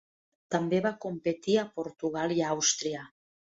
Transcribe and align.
També 0.55 0.79
va 0.85 0.91
competir 1.03 1.59
a 1.65 1.67
Portugal 1.77 2.35
i 2.39 2.41
Àustria. 2.57 3.07